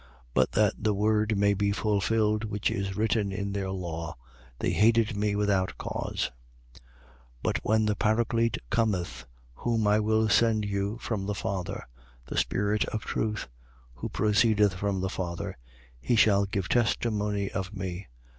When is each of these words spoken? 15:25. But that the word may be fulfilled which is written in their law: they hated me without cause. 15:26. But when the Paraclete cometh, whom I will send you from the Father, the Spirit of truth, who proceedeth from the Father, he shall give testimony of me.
15:25. 0.01 0.07
But 0.33 0.51
that 0.53 0.73
the 0.79 0.93
word 0.95 1.37
may 1.37 1.53
be 1.53 1.71
fulfilled 1.71 2.45
which 2.45 2.71
is 2.71 2.97
written 2.97 3.31
in 3.31 3.51
their 3.53 3.69
law: 3.69 4.17
they 4.57 4.71
hated 4.71 5.15
me 5.15 5.35
without 5.35 5.77
cause. 5.77 6.31
15:26. 6.73 6.81
But 7.43 7.59
when 7.61 7.85
the 7.85 7.95
Paraclete 7.95 8.57
cometh, 8.71 9.27
whom 9.53 9.85
I 9.85 9.99
will 9.99 10.27
send 10.27 10.65
you 10.65 10.97
from 10.97 11.27
the 11.27 11.35
Father, 11.35 11.85
the 12.25 12.37
Spirit 12.39 12.83
of 12.85 13.03
truth, 13.05 13.47
who 13.93 14.09
proceedeth 14.09 14.73
from 14.73 15.01
the 15.01 15.07
Father, 15.09 15.55
he 15.99 16.15
shall 16.15 16.45
give 16.45 16.67
testimony 16.67 17.51
of 17.51 17.71
me. 17.71 18.07